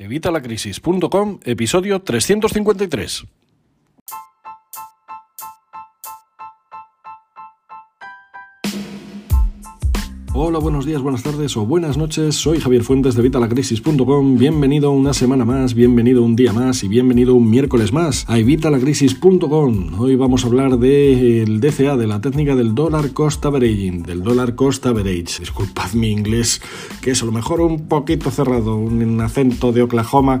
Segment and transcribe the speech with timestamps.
[0.00, 3.39] Evitalacrisis.com, episodio 353.
[10.42, 12.34] Hola, buenos días, buenas tardes o buenas noches.
[12.34, 14.38] Soy Javier Fuentes de Vitalacrisis.com.
[14.38, 20.00] Bienvenido una semana más, bienvenido un día más y bienvenido un miércoles más a Evitalacrisis.com.
[20.00, 24.54] Hoy vamos a hablar del DCA, de la técnica del Dollar Cost Averaging, del Dollar
[24.54, 25.40] Cost Average.
[25.40, 26.62] Disculpad mi inglés,
[27.02, 30.40] que es a lo mejor un poquito cerrado, un acento de Oklahoma.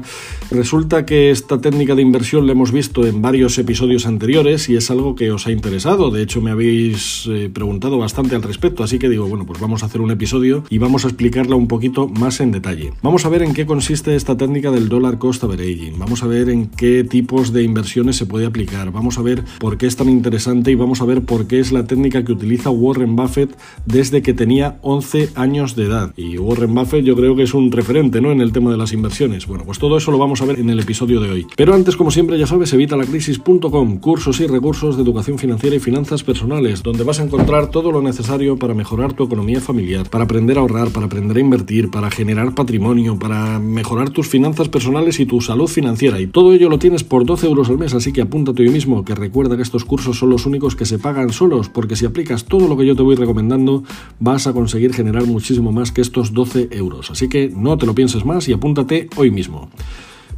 [0.50, 4.90] Resulta que esta técnica de inversión la hemos visto en varios episodios anteriores y es
[4.90, 6.10] algo que os ha interesado.
[6.10, 9.82] De hecho, me habéis eh, preguntado bastante al respecto, así que digo, bueno, pues vamos
[9.82, 12.92] a hacer un episodio y vamos a explicarla un poquito más en detalle.
[13.02, 16.48] Vamos a ver en qué consiste esta técnica del dollar cost averaging, vamos a ver
[16.48, 20.08] en qué tipos de inversiones se puede aplicar, vamos a ver por qué es tan
[20.08, 24.22] interesante y vamos a ver por qué es la técnica que utiliza Warren Buffett desde
[24.22, 26.14] que tenía 11 años de edad.
[26.16, 28.30] Y Warren Buffett yo creo que es un referente ¿no?
[28.30, 29.48] en el tema de las inversiones.
[29.48, 31.46] Bueno, pues todo eso lo vamos a ver en el episodio de hoy.
[31.56, 36.22] Pero antes, como siempre, ya sabes, evitalacrisis.com, cursos y recursos de educación financiera y finanzas
[36.22, 39.79] personales, donde vas a encontrar todo lo necesario para mejorar tu economía familiar
[40.10, 44.68] para aprender a ahorrar, para aprender a invertir, para generar patrimonio, para mejorar tus finanzas
[44.68, 46.20] personales y tu salud financiera.
[46.20, 49.04] Y todo ello lo tienes por 12 euros al mes, así que apúntate hoy mismo,
[49.04, 52.44] que recuerda que estos cursos son los únicos que se pagan solos, porque si aplicas
[52.44, 53.84] todo lo que yo te voy recomendando,
[54.18, 57.10] vas a conseguir generar muchísimo más que estos 12 euros.
[57.10, 59.70] Así que no te lo pienses más y apúntate hoy mismo.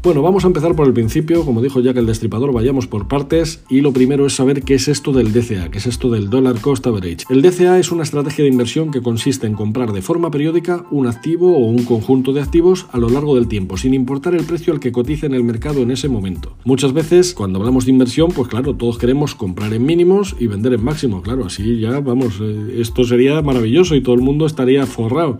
[0.03, 3.62] Bueno, vamos a empezar por el principio, como dijo que el destripador, vayamos por partes
[3.70, 6.61] y lo primero es saber qué es esto del DCA, qué es esto del Dollar
[6.61, 7.27] Cost Average.
[7.31, 11.06] El DCA es una estrategia de inversión que consiste en comprar de forma periódica un
[11.06, 14.73] activo o un conjunto de activos a lo largo del tiempo, sin importar el precio
[14.73, 16.56] al que cotice en el mercado en ese momento.
[16.64, 20.73] Muchas veces, cuando hablamos de inversión, pues claro, todos queremos comprar en mínimos y vender
[20.73, 24.84] en máximo, claro, así ya vamos, eh, esto sería maravilloso y todo el mundo estaría
[24.84, 25.39] forrado.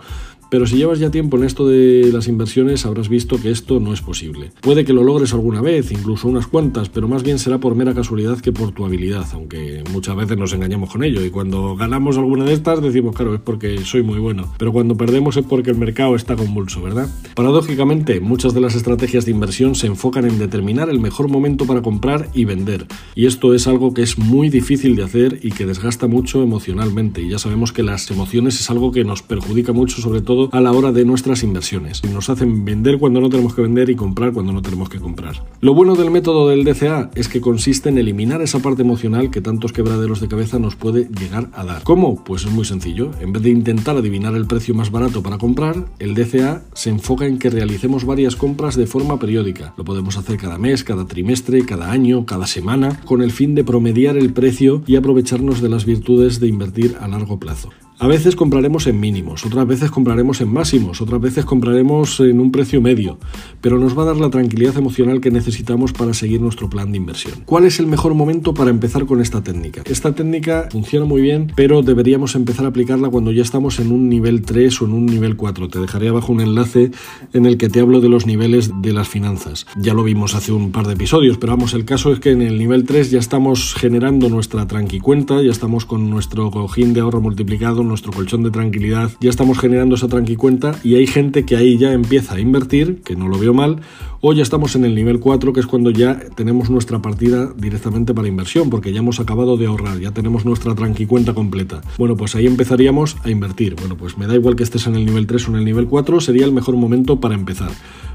[0.53, 3.95] Pero si llevas ya tiempo en esto de las inversiones, habrás visto que esto no
[3.95, 4.51] es posible.
[4.61, 7.95] Puede que lo logres alguna vez, incluso unas cuantas, pero más bien será por mera
[7.95, 11.25] casualidad que por tu habilidad, aunque muchas veces nos engañamos con ello.
[11.25, 14.53] Y cuando ganamos alguna de estas, decimos, claro, es porque soy muy bueno.
[14.59, 17.09] Pero cuando perdemos es porque el mercado está convulso, ¿verdad?
[17.35, 21.81] Paradójicamente, muchas de las estrategias de inversión se enfocan en determinar el mejor momento para
[21.81, 22.89] comprar y vender.
[23.15, 27.23] Y esto es algo que es muy difícil de hacer y que desgasta mucho emocionalmente.
[27.23, 30.61] Y ya sabemos que las emociones es algo que nos perjudica mucho, sobre todo a
[30.61, 32.03] la hora de nuestras inversiones.
[32.05, 35.45] Nos hacen vender cuando no tenemos que vender y comprar cuando no tenemos que comprar.
[35.61, 39.41] Lo bueno del método del DCA es que consiste en eliminar esa parte emocional que
[39.41, 41.83] tantos quebraderos de cabeza nos puede llegar a dar.
[41.83, 42.23] ¿Cómo?
[42.25, 43.11] Pues es muy sencillo.
[43.21, 47.27] En vez de intentar adivinar el precio más barato para comprar, el DCA se enfoca
[47.27, 49.75] en que realicemos varias compras de forma periódica.
[49.77, 53.65] Lo podemos hacer cada mes, cada trimestre, cada año, cada semana, con el fin de
[53.65, 57.71] promediar el precio y aprovecharnos de las virtudes de invertir a largo plazo.
[57.99, 62.51] A veces compraremos en mínimos, otras veces compraremos en máximos, otras veces compraremos en un
[62.51, 63.19] precio medio,
[63.61, 66.97] pero nos va a dar la tranquilidad emocional que necesitamos para seguir nuestro plan de
[66.97, 67.35] inversión.
[67.45, 69.83] ¿Cuál es el mejor momento para empezar con esta técnica?
[69.85, 74.09] Esta técnica funciona muy bien, pero deberíamos empezar a aplicarla cuando ya estamos en un
[74.09, 75.69] nivel 3 o en un nivel 4.
[75.69, 76.91] Te dejaré abajo un enlace
[77.33, 79.67] en el que te hablo de los niveles de las finanzas.
[79.77, 82.43] Ya lo vimos hace un par de episodios, pero vamos, el caso es que en
[82.43, 87.21] el nivel 3 ya estamos generando nuestra tranquicuenta, ya estamos con nuestro cojín de ahorro
[87.21, 91.79] multiplicado, nuestro colchón de tranquilidad, ya estamos generando esa tranquicuenta y hay gente que ahí
[91.79, 93.81] ya empieza a invertir, que no lo veo mal,
[94.21, 98.15] o ya estamos en el nivel 4, que es cuando ya tenemos nuestra partida directamente
[98.15, 101.81] para inversión, porque ya hemos acabado de ahorrar, ya tenemos nuestra tranquicuenta completa.
[101.99, 103.75] Bueno, pues ahí empezaríamos a invertir.
[103.75, 105.87] Bueno, pues me da igual que estés en el nivel 3 o en el nivel
[105.87, 107.71] 4, sería el mejor momento para empezar.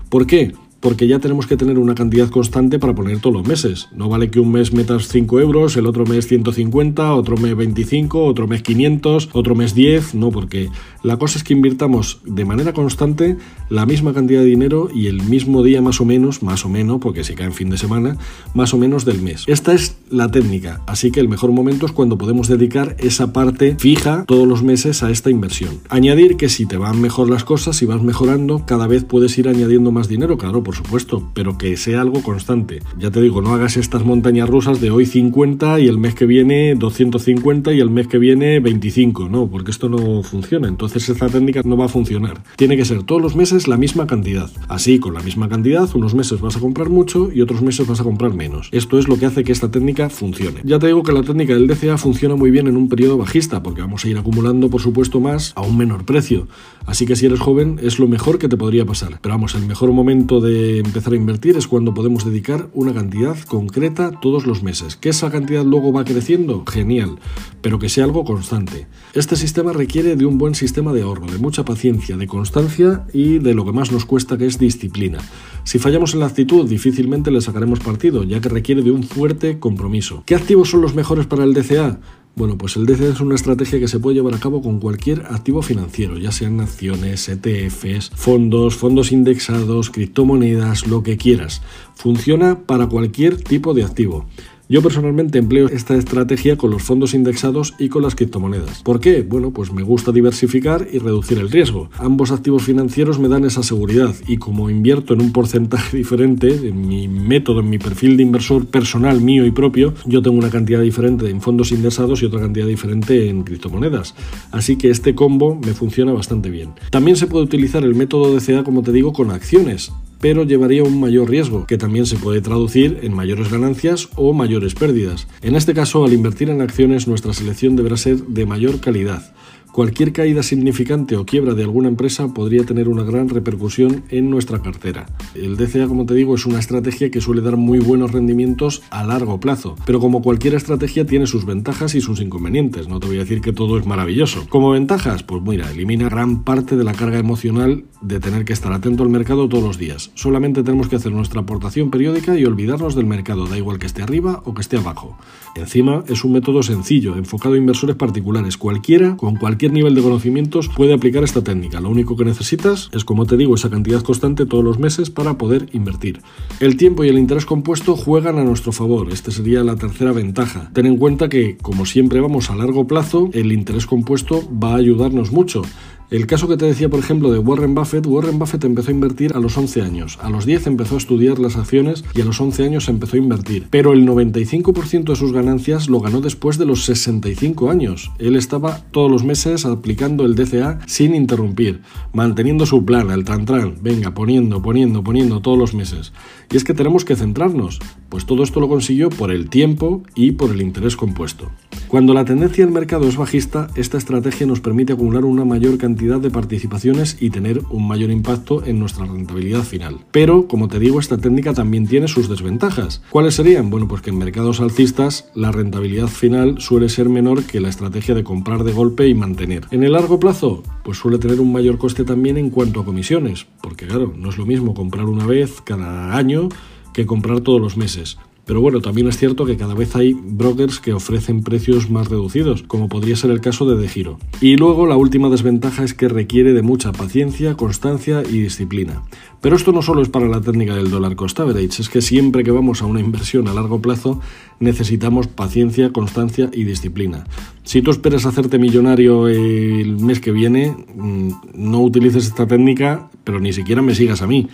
[0.10, 0.54] ¿Por qué?
[0.80, 3.88] Porque ya tenemos que tener una cantidad constante para poner todos los meses.
[3.96, 8.24] No vale que un mes metas 5 euros, el otro mes 150, otro mes 25,
[8.24, 10.70] otro mes 500, otro mes 10, no, porque
[11.04, 13.38] la cosa es que invirtamos de manera constante
[13.70, 17.00] la misma cantidad de dinero y el mismo día más o menos, más o menos,
[17.02, 18.18] porque si cae en fin de semana,
[18.54, 19.44] más o menos del mes.
[19.48, 23.76] Esta es la técnica, así que el mejor momento es cuando podemos dedicar esa parte
[23.80, 25.80] fija todos los meses a esta inversión.
[25.90, 29.48] Añadir que si te van mejor las cosas, si vas mejorando, cada vez puedes ir
[29.48, 32.82] añadiendo más dinero, claro, por supuesto, pero que sea algo constante.
[33.00, 36.26] Ya te digo, no hagas estas montañas rusas de hoy 50 y el mes que
[36.26, 40.68] viene 250 y el mes que viene 25, no, porque esto no funciona.
[40.68, 42.44] Entonces esta técnica no va a funcionar.
[42.58, 44.52] Tiene que ser todos los meses la misma cantidad.
[44.68, 48.02] Así, con la misma cantidad, unos meses vas a comprar mucho y otros meses vas
[48.02, 48.68] a comprar menos.
[48.74, 50.60] Esto es lo que hace que esta técnica funcione.
[50.66, 53.64] Ya te digo que la técnica del DCA funciona muy bien en un periodo bajista,
[53.64, 56.50] porque vamos a ir acumulando, por supuesto, más a un menor precio.
[56.88, 59.20] Así que si eres joven es lo mejor que te podría pasar.
[59.22, 63.38] Pero vamos, el mejor momento de empezar a invertir es cuando podemos dedicar una cantidad
[63.42, 64.96] concreta todos los meses.
[64.96, 66.64] ¿Que esa cantidad luego va creciendo?
[66.66, 67.20] Genial,
[67.62, 68.88] pero que sea algo constante.
[69.14, 73.40] Este sistema requiere de un buen sistema de ahorro, de mucha paciencia, de constancia y
[73.40, 75.20] de lo que más nos cuesta que es disciplina.
[75.66, 79.60] Si fallamos en la actitud, difícilmente le sacaremos partido, ya que requiere de un fuerte
[79.60, 80.24] compromiso.
[80.26, 82.00] ¿Qué activos son los mejores para el DCA?
[82.38, 85.26] Bueno, pues el DCA es una estrategia que se puede llevar a cabo con cualquier
[85.26, 91.64] activo financiero, ya sean acciones, ETFs, fondos, fondos indexados, criptomonedas, lo que quieras.
[91.96, 94.28] Funciona para cualquier tipo de activo.
[94.70, 98.84] Yo personalmente empleo esta estrategia con los fondos indexados y con las criptomonedas.
[98.84, 99.22] ¿Por qué?
[99.22, 101.90] Bueno, pues me gusta diversificar y reducir el riesgo.
[101.98, 106.86] Ambos activos financieros me dan esa seguridad y como invierto en un porcentaje diferente, en
[106.86, 110.82] mi método, en mi perfil de inversor personal mío y propio, yo tengo una cantidad
[110.82, 114.16] diferente en fondos indexados y otra cantidad diferente en criptomonedas.
[114.52, 116.72] Así que este combo me funciona bastante bien.
[116.90, 120.84] También se puede utilizar el método de CA, como te digo, con acciones pero llevaría
[120.84, 125.28] un mayor riesgo, que también se puede traducir en mayores ganancias o mayores pérdidas.
[125.42, 129.34] En este caso, al invertir en acciones, nuestra selección deberá ser de mayor calidad.
[129.78, 134.60] Cualquier caída significante o quiebra de alguna empresa podría tener una gran repercusión en nuestra
[134.60, 135.06] cartera.
[135.36, 139.04] El DCA, como te digo, es una estrategia que suele dar muy buenos rendimientos a
[139.04, 142.88] largo plazo, pero como cualquier estrategia tiene sus ventajas y sus inconvenientes.
[142.88, 144.48] No te voy a decir que todo es maravilloso.
[144.50, 148.74] Como ventajas, pues mira, elimina gran parte de la carga emocional de tener que estar
[148.74, 150.10] atento al mercado todos los días.
[150.16, 154.02] Solamente tenemos que hacer nuestra aportación periódica y olvidarnos del mercado, da igual que esté
[154.02, 155.20] arriba o que esté abajo.
[155.56, 158.58] Encima, es un método sencillo, enfocado a inversores particulares.
[158.58, 159.36] Cualquiera, con
[159.74, 161.80] nivel de conocimientos puede aplicar esta técnica.
[161.80, 165.38] Lo único que necesitas es, como te digo, esa cantidad constante todos los meses para
[165.38, 166.22] poder invertir.
[166.60, 169.10] El tiempo y el interés compuesto juegan a nuestro favor.
[169.12, 170.70] Esta sería la tercera ventaja.
[170.74, 174.78] Ten en cuenta que, como siempre vamos a largo plazo, el interés compuesto va a
[174.78, 175.62] ayudarnos mucho.
[176.10, 179.36] El caso que te decía, por ejemplo, de Warren Buffett, Warren Buffett empezó a invertir
[179.36, 182.40] a los 11 años, a los 10 empezó a estudiar las acciones y a los
[182.40, 183.68] 11 años empezó a invertir.
[183.70, 188.10] Pero el 95% de sus ganancias lo ganó después de los 65 años.
[188.20, 191.82] Él estaba todos los meses aplicando el DCA sin interrumpir,
[192.14, 193.46] manteniendo su plan, el tran
[193.82, 196.14] venga, poniendo, poniendo, poniendo todos los meses.
[196.50, 200.32] Y es que tenemos que centrarnos, pues todo esto lo consiguió por el tiempo y
[200.32, 201.52] por el interés compuesto.
[201.90, 205.97] Cuando la tendencia del mercado es bajista, esta estrategia nos permite acumular una mayor cantidad
[205.98, 209.98] de participaciones y tener un mayor impacto en nuestra rentabilidad final.
[210.12, 213.02] Pero, como te digo, esta técnica también tiene sus desventajas.
[213.10, 213.70] ¿Cuáles serían?
[213.70, 218.14] Bueno, pues que en mercados alcistas la rentabilidad final suele ser menor que la estrategia
[218.14, 219.66] de comprar de golpe y mantener.
[219.72, 223.48] En el largo plazo, pues suele tener un mayor coste también en cuanto a comisiones,
[223.62, 226.50] porque claro, no es lo mismo comprar una vez cada año
[226.94, 228.18] que comprar todos los meses.
[228.48, 232.64] Pero bueno, también es cierto que cada vez hay brokers que ofrecen precios más reducidos,
[232.64, 234.20] como podría ser el caso de De Giro.
[234.40, 239.04] Y luego la última desventaja es que requiere de mucha paciencia, constancia y disciplina.
[239.42, 242.46] Pero esto no solo es para la técnica del dólar cost average, es que siempre
[242.46, 244.22] que vamos a una inversión a largo plazo
[244.60, 247.26] necesitamos paciencia, constancia y disciplina.
[247.64, 253.42] Si tú esperas hacerte millonario el mes que viene, mm, no utilices esta técnica, pero
[253.42, 254.48] ni siquiera me sigas a mí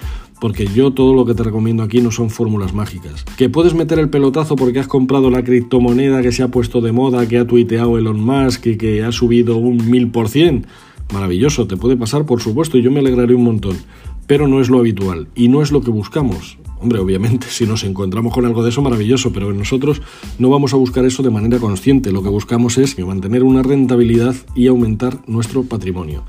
[0.43, 3.23] porque yo todo lo que te recomiendo aquí no son fórmulas mágicas.
[3.37, 6.91] Que puedes meter el pelotazo porque has comprado la criptomoneda que se ha puesto de
[6.91, 10.67] moda, que ha tuiteado Elon Musk y que ha subido un mil por cien.
[11.13, 13.77] Maravilloso, te puede pasar por supuesto y yo me alegraré un montón.
[14.27, 16.57] Pero no es lo habitual y no es lo que buscamos.
[16.83, 20.01] Hombre, obviamente, si nos encontramos con algo de eso, maravilloso, pero nosotros
[20.37, 22.11] no vamos a buscar eso de manera consciente.
[22.11, 26.25] Lo que buscamos es mantener una rentabilidad y aumentar nuestro patrimonio.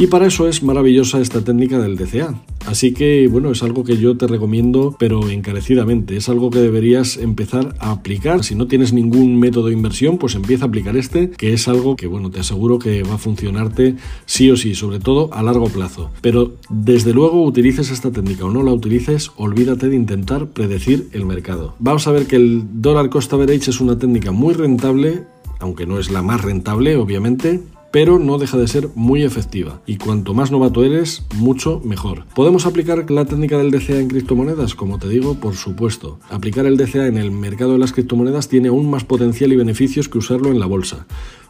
[0.00, 2.40] Y para eso es maravillosa esta técnica del DCA.
[2.66, 6.16] Así que, bueno, es algo que yo te recomiendo, pero encarecidamente.
[6.16, 8.44] Es algo que deberías empezar a aplicar.
[8.44, 11.96] Si no tienes ningún método de inversión, pues empieza a aplicar este, que es algo
[11.96, 15.68] que, bueno, te aseguro que va a funcionarte sí o sí, sobre todo a largo
[15.68, 16.10] plazo.
[16.20, 21.26] Pero desde luego utilices esta técnica o no la utilices, olvídate de intentar predecir el
[21.26, 21.74] mercado.
[21.78, 25.24] Vamos a ver que el dólar cost average es una técnica muy rentable,
[25.60, 29.80] aunque no es la más rentable, obviamente, pero no deja de ser muy efectiva.
[29.86, 32.24] Y cuanto más novato eres, mucho mejor.
[32.34, 34.74] ¿Podemos aplicar la técnica del DCA en criptomonedas?
[34.74, 36.18] Como te digo, por supuesto.
[36.30, 40.08] Aplicar el DCA en el mercado de las criptomonedas tiene aún más potencial y beneficios
[40.08, 41.06] que usarlo en la bolsa.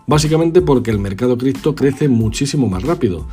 [0.06, 3.26] Básicamente porque el mercado cripto crece muchísimo más rápido.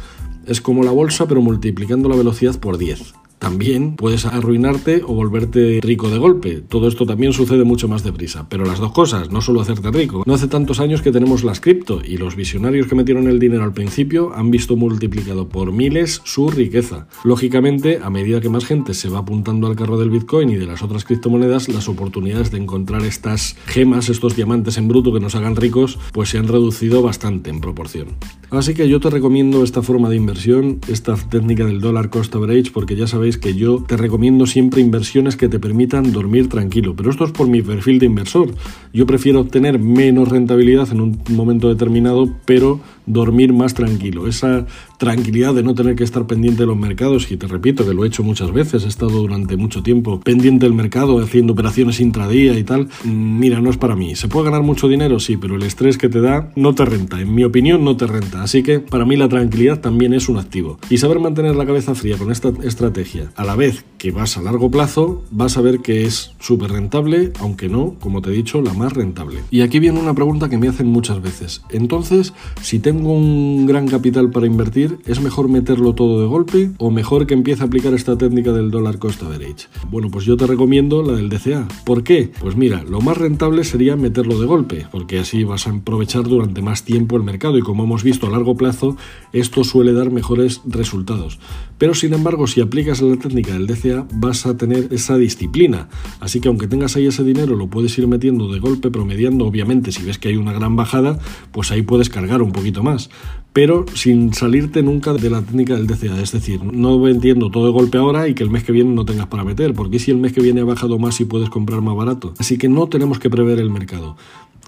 [0.45, 3.13] Es como la bolsa pero multiplicando la velocidad por 10
[3.46, 6.62] también puedes arruinarte o volverte rico de golpe.
[6.68, 8.48] Todo esto también sucede mucho más deprisa.
[8.50, 10.24] Pero las dos cosas, no solo hacerte rico.
[10.25, 13.64] No hace tantos años que tenemos las cripto y los visionarios que metieron el dinero
[13.64, 17.08] al principio han visto multiplicado por miles su riqueza.
[17.24, 20.66] Lógicamente, a medida que más gente se va apuntando al carro del Bitcoin y de
[20.66, 25.36] las otras criptomonedas, las oportunidades de encontrar estas gemas, estos diamantes en bruto que nos
[25.36, 28.08] hagan ricos, pues se han reducido bastante en proporción.
[28.52, 32.72] Así que yo te recomiendo esta forma de inversión, esta técnica del dólar cost average,
[32.72, 36.96] porque ya sabéis que yo te recomiendo siempre inversiones que te permitan dormir tranquilo.
[36.96, 38.54] Pero esto es por mi perfil de inversor.
[38.94, 44.27] Yo prefiero obtener menos rentabilidad en un momento determinado, pero dormir más tranquilo.
[44.27, 44.65] Esa
[44.97, 48.03] tranquilidad de no tener que estar pendiente de los mercados, y te repito que lo
[48.03, 52.57] he hecho muchas veces, he estado durante mucho tiempo pendiente del mercado, haciendo operaciones intradía
[52.57, 54.15] y tal, mm, mira, no es para mí.
[54.15, 55.19] ¿Se puede ganar mucho dinero?
[55.19, 57.19] Sí, pero el estrés que te da no te renta.
[57.21, 58.43] En mi opinión, no te renta.
[58.43, 60.79] Así que para mí la tranquilidad también es un activo.
[60.89, 64.43] Y saber mantener la cabeza fría con esta estrategia, a la vez que vas a
[64.43, 68.62] largo plazo, vas a ver que es súper rentable, aunque no, como te he dicho,
[68.62, 69.39] la más rentable.
[69.50, 71.63] Y aquí viene una pregunta que me hacen muchas veces.
[71.71, 72.31] Entonces,
[72.62, 77.25] si tengo un gran capital para invertir, ¿es mejor meterlo todo de golpe o mejor
[77.25, 79.69] que empiece a aplicar esta técnica del dólar cost average?
[79.89, 81.67] Bueno, pues yo te recomiendo la del DCA.
[81.83, 82.31] ¿Por qué?
[82.39, 86.62] Pues mira, lo más rentable sería meterlo de golpe, porque así vas a aprovechar durante
[86.62, 88.97] más tiempo el mercado y como hemos visto a largo plazo,
[89.33, 91.39] esto suele dar mejores resultados.
[91.77, 95.89] Pero sin embargo, si aplicas la técnica del DCA, vas a tener esa disciplina.
[96.20, 99.91] Así que aunque tengas ahí ese dinero, lo puedes ir metiendo de golpe, promediando, obviamente,
[99.91, 101.20] si ves que hay una gran bajada,
[101.51, 103.10] pues ahí puedes cargar un poquito más
[103.55, 106.22] pero sin salirte nunca de la técnica del DCA.
[106.22, 109.05] Es decir, no entiendo todo de golpe ahora y que el mes que viene no
[109.05, 111.79] tengas para meter, porque si el mes que viene ha bajado más y puedes comprar
[111.79, 112.34] más barato.
[112.38, 114.17] Así que no tenemos que prever el mercado.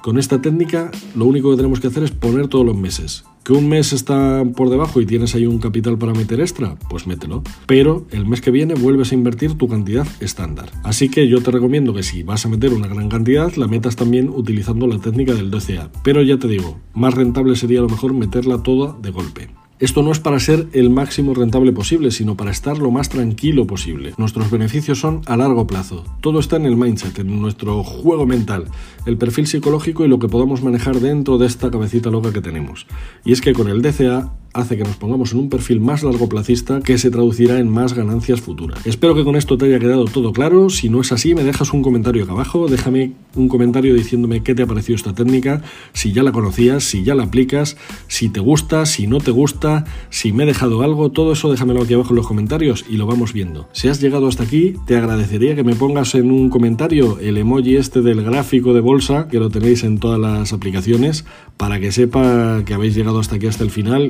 [0.08, 3.26] Con esta técnica lo único que tenemos que hacer es poner todos los meses.
[3.44, 6.80] ¿Que un mes está por debajo y tienes ahí un capital para meter extra?
[6.90, 7.44] Pues mételo.
[7.66, 10.72] Pero el mes que viene vuelves a invertir tu cantidad estándar.
[10.86, 13.98] Así que yo te recomiendo que si vas a meter una gran cantidad, la metas
[13.98, 15.92] también utilizando la técnica del DCA.
[16.06, 19.50] Pero ya te digo, más rentable sería a lo mejor meterla toda de golpe.
[19.80, 23.68] Esto no es para ser el máximo rentable posible, sino para estar lo más tranquilo
[23.68, 24.16] posible.
[24.18, 26.04] Nuestros beneficios son a largo plazo.
[26.20, 28.66] Todo está en el mindset, en nuestro juego mental,
[29.06, 32.88] el perfil psicológico y lo que podamos manejar dentro de esta cabecita loca que tenemos.
[33.24, 36.28] Y es que con el DCA hace que nos pongamos en un perfil más largo
[36.28, 38.86] placista que se traducirá en más ganancias futuras.
[38.86, 40.70] Espero que con esto te haya quedado todo claro.
[40.70, 42.68] Si no es así, me dejas un comentario acá abajo.
[42.68, 45.62] Déjame un comentario diciéndome qué te ha parecido esta técnica,
[45.94, 49.86] si ya la conocías, si ya la aplicas, si te gusta, si no te gusta,
[50.10, 51.12] si me he dejado algo.
[51.12, 53.68] Todo eso déjamelo aquí abajo en los comentarios y lo vamos viendo.
[53.74, 57.78] Si has llegado hasta aquí, te agradecería que me pongas en un comentario el emoji
[57.78, 61.26] este del gráfico de bolsa, que lo tenéis en todas las aplicaciones,
[61.58, 64.10] para que sepa que habéis llegado hasta aquí hasta el final.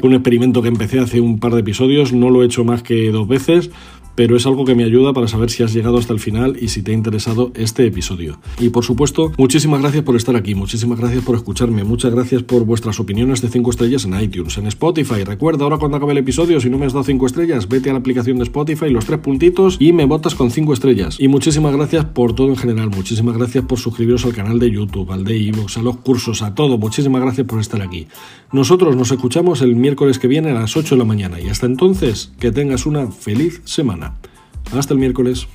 [0.61, 3.71] Que empecé hace un par de episodios, no lo he hecho más que dos veces,
[4.17, 6.69] pero es algo que me ayuda para saber si has llegado hasta el final y
[6.69, 8.39] si te ha interesado este episodio.
[8.59, 12.65] Y por supuesto, muchísimas gracias por estar aquí, muchísimas gracias por escucharme, muchas gracias por
[12.65, 15.23] vuestras opiniones de 5 estrellas en iTunes, en Spotify.
[15.23, 17.93] Recuerda ahora cuando acabe el episodio, si no me has dado 5 estrellas, vete a
[17.93, 21.17] la aplicación de Spotify, los tres puntitos y me votas con 5 estrellas.
[21.19, 25.11] Y muchísimas gracias por todo en general, muchísimas gracias por suscribiros al canal de YouTube,
[25.11, 26.79] al de iVoox, a los cursos, a todo.
[26.79, 28.07] Muchísimas gracias por estar aquí.
[28.51, 31.67] Nosotros nos escuchamos el miércoles que viene a las 8 de la mañana y hasta
[31.67, 33.61] entonces que tengas una feliz
[34.73, 35.47] Hasta el miércoles.